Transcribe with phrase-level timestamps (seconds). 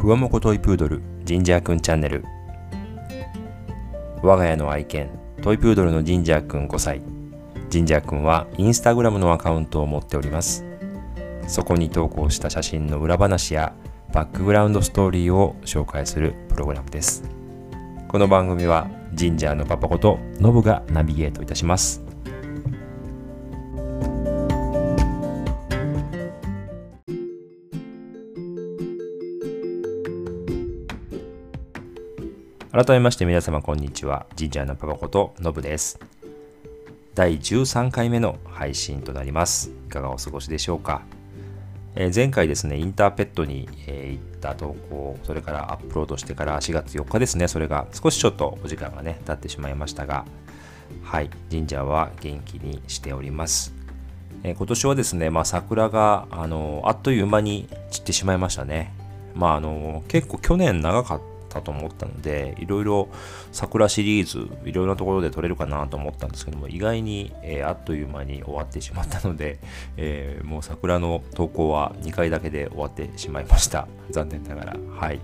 [0.00, 2.24] ふわもこトイプードルジンジャーくんチャンネル。
[4.22, 5.10] 我が家の愛犬
[5.42, 7.02] トイプードルのジンジャーくん5歳
[7.68, 10.64] ジンジャーくんはインスタグラムのアカウントを持っております。
[11.46, 13.74] そこに投稿した写真の裏話や
[14.14, 17.22] バックグラウンドストーリーを紹介するプログラムです。
[18.08, 22.09] この番組はジンジャーのパパことノブがナビゲートいたします。
[32.72, 34.26] 改めまして皆様こんにちは。
[34.36, 35.98] ジンジャーのパパことノブです。
[37.16, 39.72] 第13回目の配信となります。
[39.88, 41.02] いかがお過ごしでしょうか、
[41.96, 50.24] えー、前回ですね、インターペットに、えー、行った投稿、それからアップロードしてから4月4日ですね、それが少しちょっとお時間がね、経ってしまいましたが、
[51.02, 53.74] はい、ジンジャーは元気にしております。
[54.44, 58.94] えー、今年はですね、まあ、桜があのあっという間に散ってしまいましたね。
[59.34, 63.08] まあ、あの結構去年長かったたたと思ったので、いろいろ
[63.52, 69.58] 桜シリーズ、いろいろなところで撮れるかなと思ったんですけども、意外に、えー、あっという間に終わってしまったので、
[69.98, 73.86] えー、もう桜の投稿は2回だけで終わってしまいました。
[74.10, 74.76] 残念ながら。
[74.96, 75.20] はい。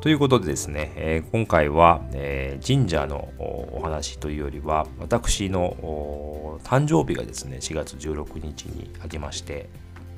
[0.00, 9.70] ということでですね、えー、今回は、えー、神社のお話というよりは、私の誕生日がですね、4月16日にありまして、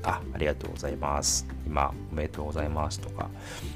[0.07, 1.45] あ、ありがとうございます。
[1.65, 3.29] 今、おめでとうございますとか、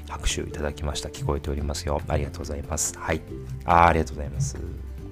[0.08, 1.10] 拍手いただきました。
[1.10, 2.00] 聞こえておりますよ。
[2.08, 2.98] ありがとうございます。
[2.98, 3.20] はい。
[3.64, 4.56] あありがとうございます。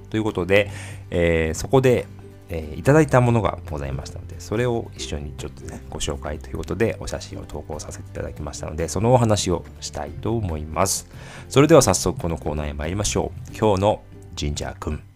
[0.08, 0.70] ということで、
[1.10, 2.06] えー、そこで、
[2.48, 11.08] えー、いただいたものがございましたので、それを一緒にちょっとね、ご紹介ということで、お写真を投稿させていただきましたので、そのお話をしたいと思います。
[11.48, 13.56] それでは早速このコーナーへ参りましょう。
[13.56, 14.02] 今日の
[14.34, 15.09] ジンジャーくん。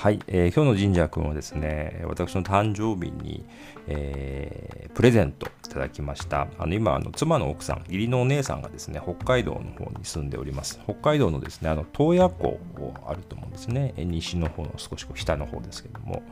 [0.00, 3.44] はい、えー、今日の神社君はですね、私の誕生日に、
[3.88, 6.48] えー、プレゼントいただきました。
[6.58, 10.80] あの今あの、妻の奥さん、義理のお姉さんがですね、北海道の方に住んでおります。
[10.84, 12.58] 北海道のですね、あの洞爺湖
[13.06, 16.22] あると思うんですね、西の方の少し北の方ですけども、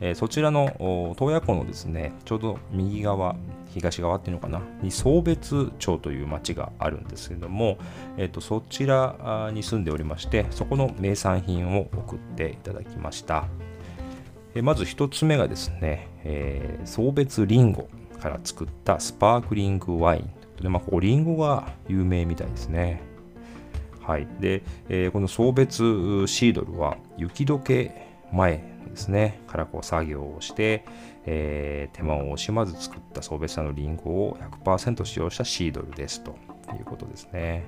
[0.00, 0.74] えー、そちらの
[1.16, 3.36] 洞爺湖のですね、ちょうど右側、
[3.72, 7.78] 東側っていうのかな、に送別町という町があるんですけども、
[8.16, 13.46] えーと、そちらに住んでおりまして、そこの名産品を送っていただきました。
[14.62, 17.88] まず1つ目がですね、えー、送別リンゴ
[18.20, 23.02] から作ったスパークリングワインということで、まあ、ここリンゴが有名みたいですね。
[24.02, 24.28] はい。
[24.40, 30.84] で、えー、この送別シードルは雪解け前ですね、からこう作業をして、
[31.24, 36.32] えー、手間を惜しまず作った送別者のリンゴを100%使用したシードルですと
[36.76, 37.64] いうことですね。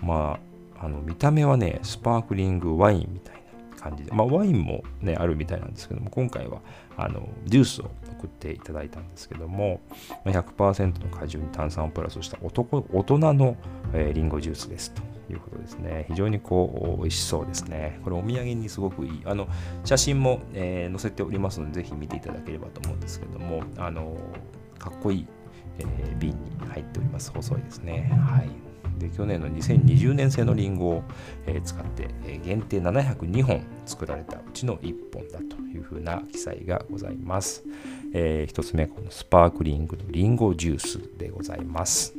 [0.00, 0.38] ま
[0.78, 3.41] あ、あの見た目はね、スパークリングワインみたい
[3.82, 6.60] 感じで、まあ、ワインもね、あるみたいなんですけども、今回は
[6.96, 9.80] あのジュースを送っていただいたんですけども、
[10.24, 13.56] 100%の果汁に炭酸をプラスした男大人の、
[13.92, 16.06] えー、リンゴジュースですということですね。
[16.08, 17.98] 非常にこう美味しそうですね。
[18.04, 19.22] これお土産にすごくいい。
[19.24, 19.48] あの
[19.84, 24.16] 写真も、えー、載せておりますので、ぜひ見ていただければと思うんですけども、あの
[24.78, 25.26] かっこいい、
[25.78, 26.36] えー、瓶に
[26.68, 27.32] 入っております。
[27.32, 28.12] 細いですね。
[28.28, 28.71] はい。
[29.02, 31.02] で去年の2020年製のリンゴを、
[31.46, 37.64] えー、使って、えー、限定702本作られたうちの1本だというふうな記載がございます。
[38.14, 42.14] えー、1つ目、このスパークリングのリンゴジュースでございます。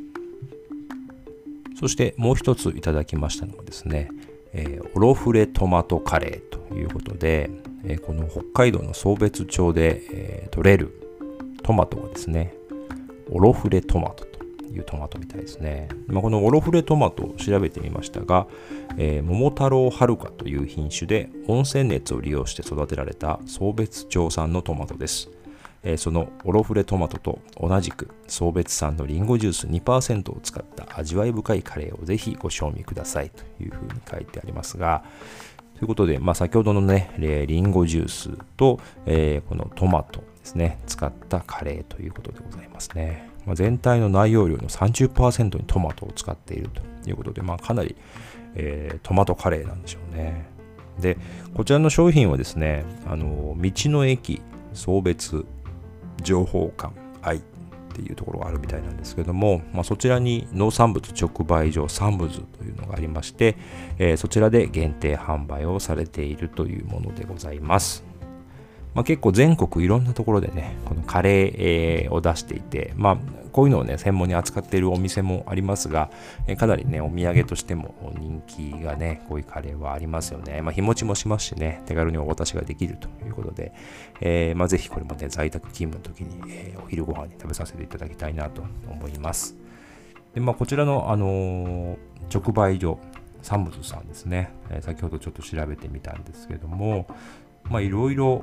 [1.80, 4.10] そしてもう一ついただきましたのがですね、
[4.54, 7.50] えー、オロフレトマトカレーということで、
[7.84, 11.00] えー、この北海道の送別町で、えー、取れる
[11.64, 12.54] トマトがですね、
[13.32, 14.26] オロフレトマト
[14.74, 15.90] いうトマトみたいですね。
[16.08, 18.48] まあ、このオロフレトマトを調べてみましたが、
[18.98, 25.30] えー、桃太郎はるかという品種で温泉熱を利用して育てられた送別町産のトマトです。
[25.86, 35.04] えそのオロフレトマトと同じく送別産のリンゴジュース2%を使った味わい深いカレーをぜひご賞味くださいというふうに書いてありますが、
[35.76, 43.30] ということで、まあ、先ほどのね、リンゴジュースと、えー、このトマトですね、使ったカレーということでございますね。
[43.46, 47.96] まあ、全体の内容量の30%にトマトを使っているということで、まあ、かなり、
[48.56, 50.46] えー、トマトカレーなんでしょうね。
[51.00, 51.18] で、
[51.56, 54.42] こちらの商品はですね、あの道の駅
[54.74, 55.46] 送別
[56.22, 57.42] 情報館愛っ
[57.96, 63.56] ていうところがあるみたいなんですけども、まあ、そちらに農産物直売所サンブズというのがありまして、
[63.98, 68.04] えー、そちらで限定販売をされているというものでございます。
[68.94, 73.18] まあ、結構全国いろんなところでね、このカレー、を出していて、まあ、
[73.52, 76.10] こういうのをね、専門に扱っているお店もありますが、
[76.58, 80.62] かなりね、お土産としても人気がね、こういうカレーはありますよね。
[80.62, 83.74] まあ、日持ちもしますしね、手軽にお渡しができるということで、
[84.22, 89.56] えー、まあ、ぜひこれもね、在宅勤務の時に、えー、お昼ご飯に食べさせていただきたいなと思います。
[90.34, 91.98] で、まあ、こちらの、あの
[92.34, 93.00] 直売所、
[93.44, 97.08] サムズさんですね、え先ほどちょっと調べてみたんですけども、
[97.70, 98.38] まあ、いろいろ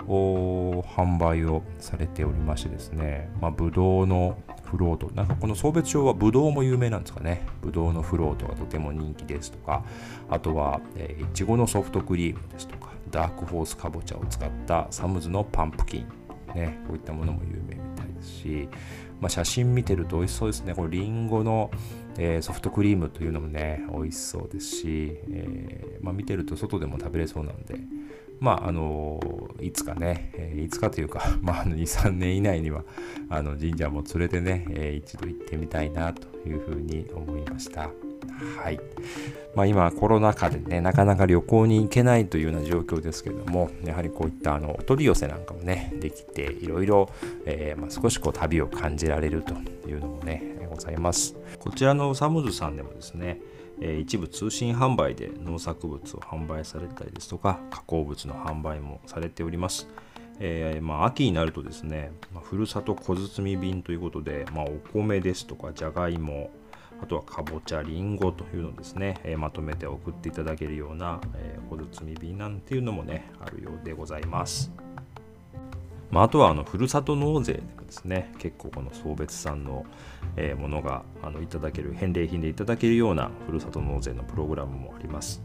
[0.96, 7.46] 販売をされておりましてですね、まあ、ブドウのフロート、なんかこの送別町はブドウも有名なんですかね。
[7.60, 9.84] ブドウのフロートがとても人気ですとか、
[10.28, 16.08] あとは、えー、いちごのソフトクリームですとか、ダークホースかぼちゃを使ったサムズのパンプキン、
[16.54, 18.68] ね、こういったものも有名みたいですし、
[19.20, 20.74] まあ、写真見てると美味しそうですね。
[20.74, 21.70] これリンゴの、
[22.16, 27.74] えー、ソフトクリームというのもね、美味しそうですし、えー、まあ、見てると外でも食べれそうなんで、
[28.40, 29.20] まあ、あの
[29.60, 32.84] いつかね、えー、いつかというか、 まあ、2、3年以内には
[33.28, 37.90] あの神社も連れてね、えー、一度行ってみたいなというふうに思いました。
[38.62, 38.80] はい。
[39.54, 47.10] まあ、今、コロナ禍でね、なかなか旅行に行けないというような状況ですけども、やはりこういったあのお取り寄せなんかもね、できて、いろいろ、
[47.44, 49.54] えー、まあ、少しこう旅を感じられると
[49.88, 50.49] いうのもね、
[50.80, 51.36] ざいます。
[51.58, 53.40] こちらのサムズさんでもですね、
[53.80, 59.88] 一部通信販売で農作物を販売されたりですとか加工物の販売もされております。
[60.42, 66.50] えー、まあ、秋になるとですね、まあ、ふるさと小包便ということで、まあ、お米ですとかじゃがいも
[67.02, 74.72] あとはかぼちゃりんごというのですね、えー、まとめて送っていただけるような、えー、小包便なんていうのもねあるようでございます。
[76.10, 78.32] まあ、あとはあのふるさと納税でもですね。
[78.38, 79.84] 結構この送別産の、
[80.36, 85.42] えものがあのいただける返礼品でいただけるようなふるさと納税のプログラムもあります、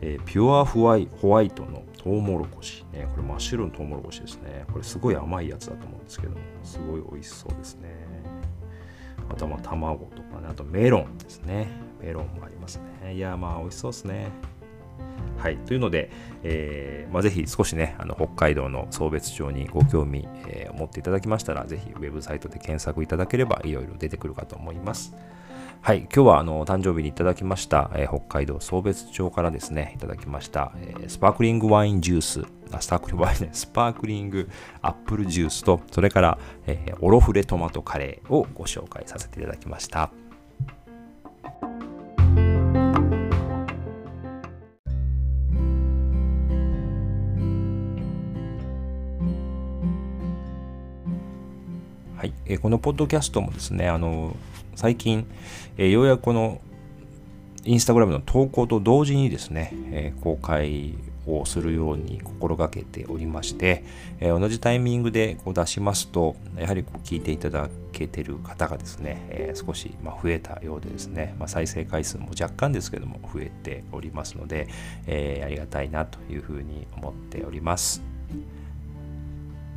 [0.00, 4.64] えー、ピュアホワイホワイトのトウモロコシ、ね、これ真っ白のトウモロコシですね。
[4.72, 7.90] これすごい甘いやつだと思うんですけどもすごい美味しそうですね。
[9.28, 10.48] あとはまあ卵とかね。
[10.48, 11.68] あとメロンですね。
[12.00, 13.14] メロンもありますね。
[13.14, 14.30] いやまあ美味しそうですね。
[15.38, 16.10] はい、というので、
[16.42, 25.14] えーまあ、ぜひ少しね、あの北海道の送別町にご興味、えー、持っていただきましたら、ぜひウェブサイトで検索いただければいろいろ出てくるかと思います。
[25.82, 34.48] はい、今日はあの誕生日にいただきました、えー、北海道送別町からですね、いただきました、えー、スパークリングワインジュース、あスタークリングワインね、 スパークリング
[34.82, 40.10] アップルジュースと、それから、えー、オロフレトマトカレーをご紹介させていただきました。
[52.16, 54.34] はい、えー、このポッドキャストもですね、あの
[54.74, 55.26] 最近、
[55.76, 56.62] えー、ようやくこの
[57.64, 60.94] インスタグラムの投稿と同時にですね、えー、公開
[61.26, 63.84] をするように心がけておりまして、
[64.18, 74.68] えー、同じタイミングでこう出しますと、やはりこう聞いていただけてる方がですね、えー、少しま増えたようでですね、まあ、再生回数も若干ですけども増えておりますので、
[75.06, 78.15] えありがたいなというふうに思っております。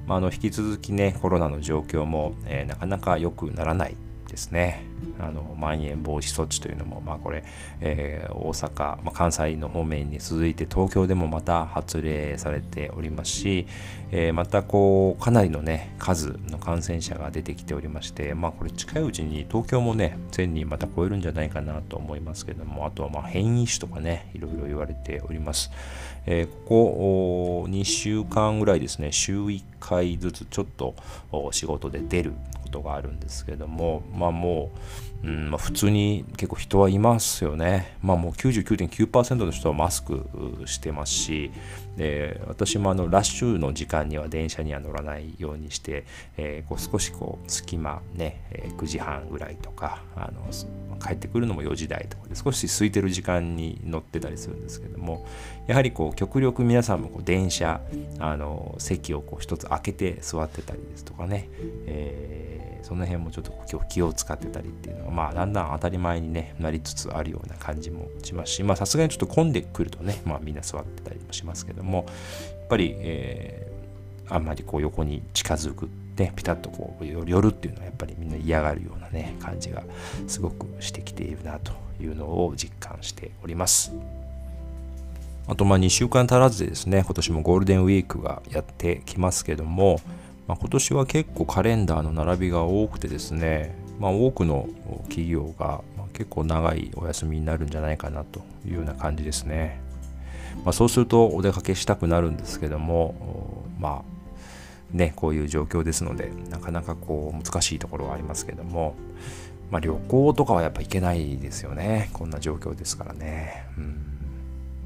[0.09, 3.95] まあ、あの引き続きねコロナの状況も、えー、なかなか良くならない
[4.27, 4.83] ですね。
[5.19, 7.43] あのまん延防止措置というのも、まあ、これ、
[7.81, 13.67] えー、大阪、まあ、関西の方面に続いて東京でもまた発令されておりますし、
[14.11, 25.71] えー、またこうかなりの、ね、数の感染者が出てきておりまして、まあ、これ近いうちに東京もね1000人また超えるんじゃないかなと思いますけどもあとはま変異種とかねいろいろ言われております。
[26.25, 30.95] えー、ここ2週間ぐらいですね週1回ずつちょっと
[31.51, 34.71] 仕事で出ることがあるんですけどもまあも
[35.18, 37.97] う、うんまあ、普通に結構人はいますよね。
[38.01, 40.25] まあもう99.9%の人はマスク
[40.65, 41.51] してますし
[41.97, 46.05] で私もあのラッシュの時間には電車には乗らないようにして、
[46.37, 50.49] えー、こう少しこう隙間ね、えー、9時半ぐらいとかあの
[50.99, 55.27] 帰ってくるのも4時台とかで少し空いてる時間に乗ってたりするんですけども
[55.67, 57.81] やはりこう極力皆さんもこう電車
[58.19, 61.49] あの席をこう一つ開けて座ってたりですとかね、
[61.85, 75.89] えー、その辺もちょっと今日気を使ってたりっていうのはまあだんだん当たり前に、ね、なりつつあるような感じもしますしまさすがにちょっと混んでくるとねまあみんな座ってたりもしますけどもやっぱり、えー、あんまりこう横に近づく
[76.19, 79.83] ね、ピタッとこう寄るっていうのはやっぱりみんな嫌がるようなね感じが
[80.27, 83.93] すごくしてきているなというのを実感しております。
[85.47, 89.99] あとまあ2週間足らずでですね、今年もゴールデンウィークがやってきますけども、
[90.47, 94.69] まあ、今年は結構カレンダーの並びが多くてですね、まあ、多くの
[95.03, 95.81] 企業が
[96.13, 99.81] 結構長いお休みになるんじゃないかなというような感じですね。
[100.63, 108.95] まあ、そうするとお出かけしたくなるんですけども、まあね、こういう状況ですので、なかなかこう難しいところはありますけども、
[109.69, 112.09] まあ、旅行とかはやっぱ行けないですよね。
[112.13, 113.67] こんな状況ですからね。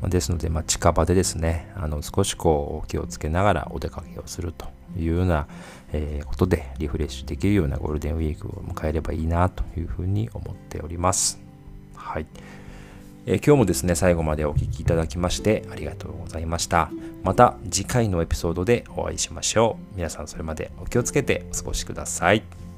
[0.02, 5.48] うん、ですので、ま、近場でですね、あの少しこう気をつけながらお出かけをするというような、
[5.92, 11.40] えー、ことでリフレッシュできるようなゴールデンウィークを迎えればいいなというふうに思っております。
[11.96, 12.26] はい。
[13.26, 16.90] えー、今日もですね、最後までお聴きいただきましてありがとうございました。
[17.24, 19.96] また次回のエピソードでお会いしましょう。
[19.96, 22.73] 皆さんそれまでお気をつけてお過ごしください。